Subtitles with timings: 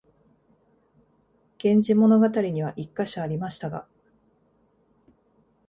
[1.63, 3.85] 「源氏物語」には一カ所ありましたが、